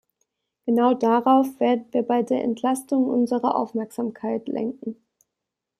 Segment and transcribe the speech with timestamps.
[0.65, 4.95] Genau darauf werden wir bei der Entlastung unsere Aufmerksamkeit lenken.